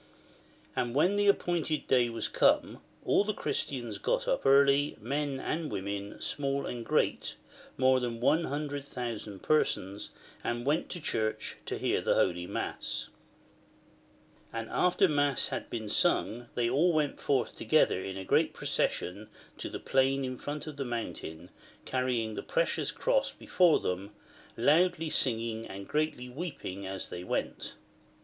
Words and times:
And 0.75 0.95
when 0.95 1.15
the 1.15 1.27
appointed 1.27 1.85
day 1.85 2.09
was 2.09 2.27
come, 2.27 2.81
all 3.05 3.23
the 3.23 3.35
Christians 3.35 3.99
got 3.99 4.27
up 4.27 4.47
early, 4.47 4.97
men 4.99 5.39
and 5.39 5.71
women, 5.71 6.19
small 6.19 6.65
and 6.65 6.83
great, 6.83 7.35
more 7.77 7.99
than 7.99 8.19
100,000 8.19 9.43
persons, 9.43 10.09
and 10.43 10.65
went 10.65 10.89
to 10.89 10.99
church, 10.99 11.57
and 11.69 11.79
heard 11.79 12.03
the 12.05 12.15
Holy 12.15 12.47
Mass, 12.47 13.09
And 14.51 14.71
after 14.71 15.07
Mass 15.07 15.49
had 15.49 15.69
been 15.69 15.87
sung, 15.87 16.47
they 16.55 16.67
all 16.67 16.91
went 16.93 17.19
forth 17.19 17.55
together 17.55 18.03
in 18.03 18.17
a 18.17 18.25
great 18.25 18.53
procession 18.53 19.29
to 19.59 19.69
the 19.69 19.77
plain 19.79 20.25
in 20.25 20.39
front 20.39 20.65
of 20.65 20.77
the 20.77 20.83
mountain, 20.83 21.51
carrying 21.85 22.33
the 22.33 22.41
precious 22.41 22.91
cross 22.91 23.31
before 23.31 23.79
them, 23.79 24.15
loudly 24.57 25.11
singing 25.11 25.67
and 25.67 25.87
greatly 25.87 26.27
weeping 26.27 26.87
as 26.87 27.09
they 27.11 27.23
went. 27.23 27.75